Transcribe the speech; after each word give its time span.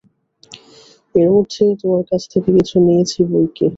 এর 1.15 1.29
মধ্যে 1.35 1.63
তোমার 1.81 2.03
কাছ 2.09 2.21
থেকে 2.31 2.49
কিছু 2.57 2.75
নিয়েছি 2.85 3.19
নাকি। 3.31 3.65